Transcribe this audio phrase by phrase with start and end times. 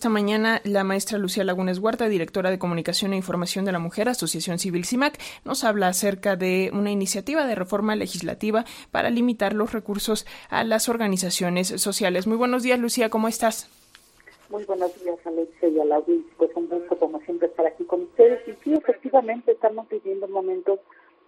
[0.00, 4.08] Esta mañana la maestra Lucía Lagunes Huerta, directora de Comunicación e Información de la Mujer,
[4.08, 9.74] Asociación Civil CIMAC, nos habla acerca de una iniciativa de reforma legislativa para limitar los
[9.74, 12.26] recursos a las organizaciones sociales.
[12.26, 13.68] Muy buenos días, Lucía, ¿cómo estás?
[14.48, 18.00] Muy buenos días, Alexia y a la Pues un gusto, como siempre, estar aquí con
[18.04, 18.40] ustedes.
[18.48, 20.80] Y sí, efectivamente, estamos viviendo momentos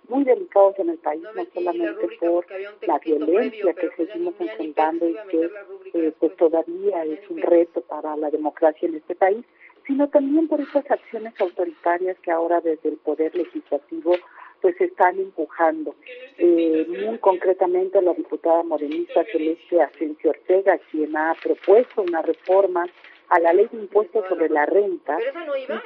[0.09, 2.46] muy delicados en el país, no solamente por
[2.86, 5.50] la violencia que seguimos enfrentando y que
[5.95, 9.45] eh, pues todavía es un reto para la democracia en este país,
[9.87, 14.15] sino también por esas acciones autoritarias que ahora desde el Poder Legislativo
[14.60, 15.95] pues están empujando.
[16.38, 22.87] Eh, muy concretamente la diputada morenista Celeste Asensio Ortega, quien ha propuesto una reforma
[23.29, 25.18] a la ley de impuestos sobre la renta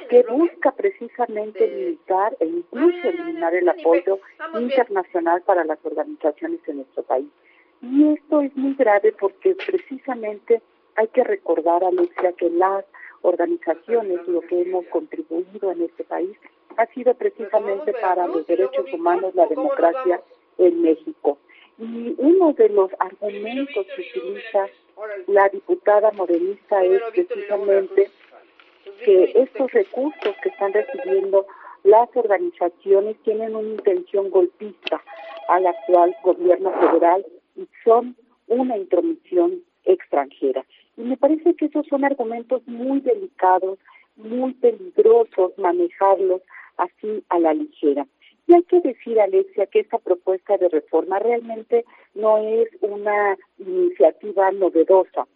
[0.09, 4.19] que busca precisamente limitar e incluso eliminar el apoyo
[4.59, 7.27] internacional para las organizaciones en nuestro país.
[7.81, 10.61] Y esto es muy grave porque precisamente
[10.95, 12.85] hay que recordar, Alexia, que las
[13.21, 16.37] organizaciones, lo que hemos contribuido en este país,
[16.77, 20.21] ha sido precisamente para los derechos humanos, la democracia
[20.57, 21.37] en México.
[21.79, 24.67] Y uno de los argumentos que utiliza
[25.27, 28.09] la diputada morenista es precisamente
[29.05, 31.45] que estos recursos que están recibiendo
[31.83, 35.01] las organizaciones tienen una intención golpista
[35.47, 37.25] al actual gobierno federal
[37.57, 38.15] y son
[38.47, 40.65] una intromisión extranjera.
[40.95, 43.77] Y me parece que esos son argumentos muy delicados,
[44.15, 46.41] muy peligrosos manejarlos
[46.77, 48.07] así a la ligera.
[48.47, 51.83] Y hay que decir, Alexia, que esta propuesta de reforma realmente
[52.15, 55.27] no es una iniciativa novedosa,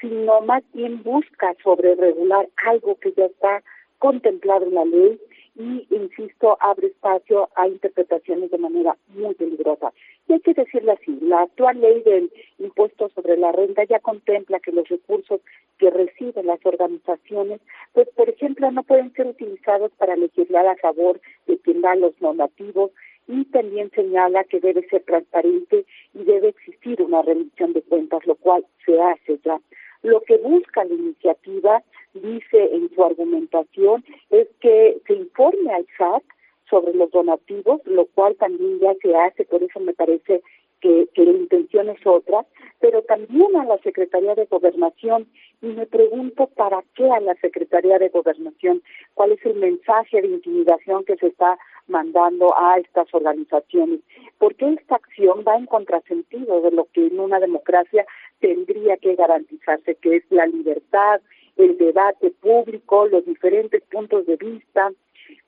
[0.00, 3.62] sino más bien busca sobre regular algo que ya está
[3.98, 5.20] contemplado en la ley
[5.60, 9.92] y, insisto, abre espacio a interpretaciones de manera muy peligrosa.
[10.26, 14.60] Y hay que decirlo así, la actual ley del impuesto sobre la renta ya contempla
[14.60, 15.42] que los recursos
[15.78, 17.60] que reciben las organizaciones,
[17.92, 22.18] pues por ejemplo, no pueden ser utilizados para legislar a favor de quien da los
[22.18, 22.90] donativos
[23.28, 28.34] y también señala que debe ser transparente y debe existir una rendición de cuentas, lo
[28.34, 29.60] cual se hace ya.
[30.02, 31.82] Lo que busca la iniciativa,
[32.20, 36.22] dice en su argumentación, es que se informe al SAT
[36.68, 40.42] sobre los donativos, lo cual también ya se hace, por eso me parece
[40.80, 42.46] que, que, la intención es otra,
[42.80, 45.28] pero también a la Secretaría de Gobernación.
[45.60, 48.82] Y me pregunto para qué a la Secretaría de Gobernación,
[49.12, 54.00] cuál es el mensaje de intimidación que se está mandando a estas organizaciones,
[54.38, 58.06] porque esta acción va en contrasentido de lo que en una democracia
[58.40, 61.20] tendría que garantizarse, que es la libertad,
[61.62, 64.90] el debate público, los diferentes puntos de vista,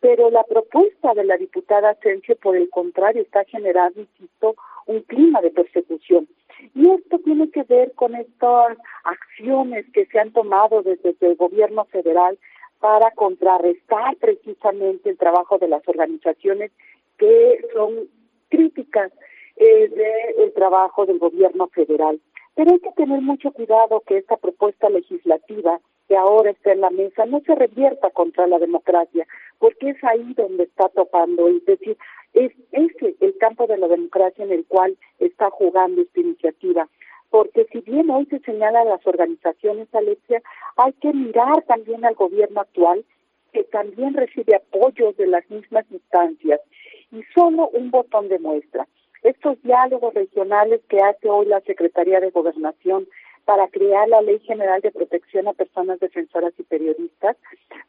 [0.00, 4.54] pero la propuesta de la diputada Asensio, por el contrario, está generando, insisto,
[4.86, 6.28] un clima de persecución.
[6.74, 11.84] Y esto tiene que ver con estas acciones que se han tomado desde el gobierno
[11.86, 12.38] federal
[12.80, 16.72] para contrarrestar precisamente el trabajo de las organizaciones
[17.16, 18.08] que son
[18.48, 19.12] críticas
[19.56, 19.88] eh,
[20.36, 22.20] del trabajo del gobierno federal.
[22.54, 26.90] Pero hay que tener mucho cuidado que esta propuesta legislativa que ahora está en la
[26.90, 29.26] mesa no se revierta contra la democracia,
[29.58, 31.96] porque es ahí donde está topando, es decir,
[32.34, 36.88] es ese el campo de la democracia en el cual está jugando esta iniciativa.
[37.30, 40.42] Porque si bien hoy se señala a las organizaciones, Alexia,
[40.76, 43.04] hay que mirar también al gobierno actual,
[43.52, 46.60] que también recibe apoyo de las mismas instancias.
[47.10, 48.86] Y solo un botón de muestra.
[49.22, 53.06] Estos diálogos regionales que hace hoy la Secretaría de Gobernación
[53.44, 57.36] para crear la Ley General de Protección a Personas Defensoras y Periodistas,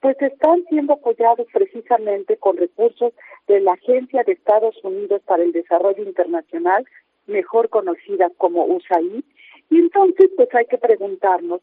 [0.01, 3.13] pues están siendo apoyados precisamente con recursos
[3.47, 6.85] de la Agencia de Estados Unidos para el Desarrollo Internacional,
[7.27, 9.23] mejor conocida como USAID,
[9.69, 11.61] y entonces pues hay que preguntarnos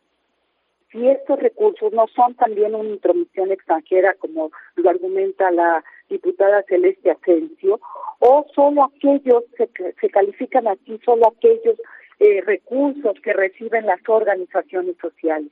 [0.90, 7.12] si estos recursos no son también una intromisión extranjera, como lo argumenta la diputada Celeste
[7.12, 7.80] Asensio,
[8.18, 9.68] o solo aquellos, se,
[10.00, 11.76] se califican aquí, solo aquellos
[12.20, 15.50] eh, recursos que reciben las organizaciones sociales.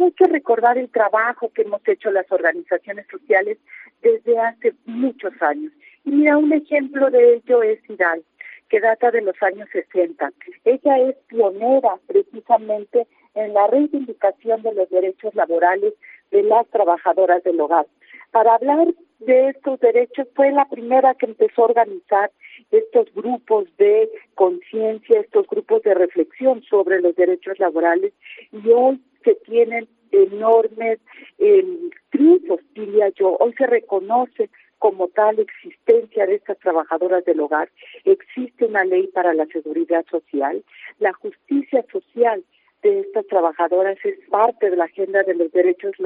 [0.00, 3.56] hay que recordar el trabajo que hemos hecho las organizaciones sociales
[4.02, 5.72] desde hace muchos años.
[6.04, 8.24] Y mira, un ejemplo de ello es Idal,
[8.68, 10.32] que data de los años 60.
[10.64, 15.94] Ella es pionera precisamente en la reivindicación de los derechos laborales
[16.32, 17.86] de las trabajadoras del hogar.
[18.30, 18.88] Para hablar
[19.20, 22.30] de estos derechos fue la primera que empezó a organizar
[22.70, 28.12] estos grupos de conciencia, estos grupos de reflexión sobre los derechos laborales
[28.52, 31.00] y hoy se tienen enormes
[31.38, 31.64] eh,
[32.10, 33.36] triunfos, diría yo.
[33.40, 37.70] Hoy se reconoce como tal existencia de estas trabajadoras del hogar.
[38.04, 40.62] Existe una ley para la seguridad social.
[40.98, 42.44] La justicia social
[42.82, 45.98] de estas trabajadoras es parte de la agenda de los derechos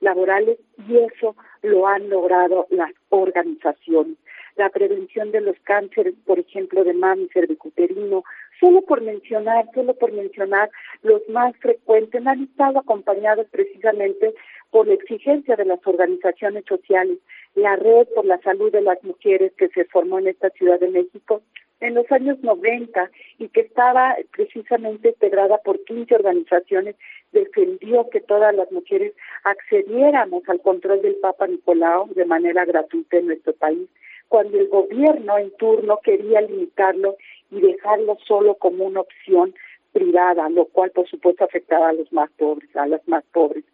[0.00, 0.58] laborales
[0.88, 4.16] y eso lo han logrado las organizaciones.
[4.56, 8.24] La prevención de los cánceres, por ejemplo, de mama y cervicuterino,
[8.58, 10.70] solo por mencionar, solo por mencionar
[11.02, 14.34] los más frecuentes, han estado acompañados precisamente
[14.70, 17.18] por la exigencia de las organizaciones sociales,
[17.54, 20.88] la red por la salud de las mujeres que se formó en esta Ciudad de
[20.88, 21.42] México
[21.80, 26.96] en los años 90 y que estaba precisamente integrada por 15 organizaciones,
[27.32, 29.14] defendió que todas las mujeres
[29.44, 33.88] accediéramos al control del Papa Nicolau de manera gratuita en nuestro país,
[34.28, 37.16] cuando el gobierno en turno quería limitarlo
[37.50, 39.54] y dejarlo solo como una opción
[39.92, 43.64] privada, lo cual por supuesto afectaba a los más pobres, a las más pobres.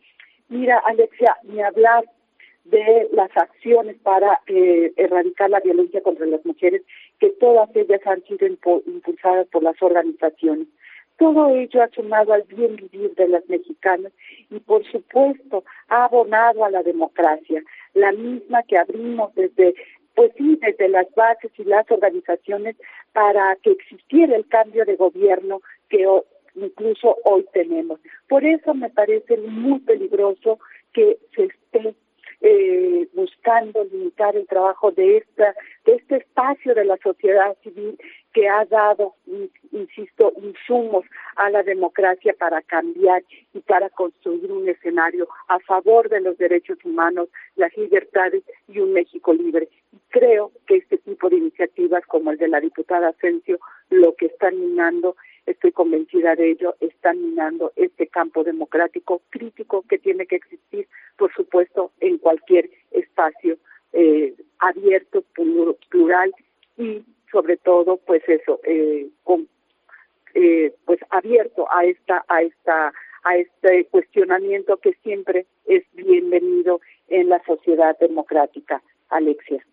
[0.49, 2.05] Mira, Alexia, ni hablar
[2.65, 6.83] de las acciones para eh, erradicar la violencia contra las mujeres,
[7.21, 10.69] que todas ellas han sido impulsadas por las organizaciones.
[11.17, 14.13] Todo ello ha sumado al bien vivir de las mexicanas
[14.51, 17.63] y, por supuesto, ha abonado a la democracia,
[17.95, 19.75] la misma que abrimos desde,
[20.15, 22.77] pues sí, desde las bases y las organizaciones
[23.13, 26.05] para que existiera el cambio de gobierno que
[26.57, 28.01] incluso hoy tenemos.
[28.29, 30.59] Por eso me parece muy peligroso
[30.93, 31.95] que se esté
[32.41, 37.99] eh, buscando limitar el trabajo de esta de este espacio de la sociedad civil
[38.33, 39.15] que ha dado,
[39.71, 41.05] insisto, insumos
[41.37, 43.23] a la democracia para cambiar
[43.53, 48.93] y para construir un escenario a favor de los derechos humanos, las libertades y un
[48.93, 49.69] México libre.
[50.09, 53.59] creo que este tipo de iniciativas como el de la diputada Asensio
[53.91, 55.17] lo que están minando
[55.47, 61.33] estoy convencida de ello, están minando este campo democrático crítico que tiene que existir, por
[61.35, 63.59] supuesto, en cualquier espacio
[63.95, 65.25] eh, abierto,
[65.89, 66.35] plural
[66.77, 69.49] y sobre todo, pues eso, eh, con,
[70.35, 72.93] eh, pues abierto a esta, a esta,
[73.25, 78.83] a este cuestionamiento que siempre es bienvenido en la sociedad democrática.
[79.11, 79.65] Alexia.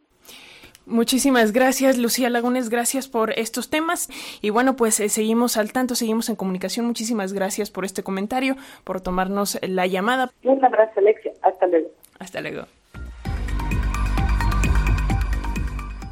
[0.86, 4.10] Muchísimas gracias, Lucía Lagunes, gracias por estos temas.
[4.42, 6.86] Y bueno, pues eh, seguimos al tanto, seguimos en comunicación.
[6.86, 10.32] Muchísimas gracias por este comentario, por tomarnos la llamada.
[10.44, 11.32] Un abrazo, Alexia.
[11.44, 11.90] Hasta luego.
[12.20, 12.81] Hasta luego.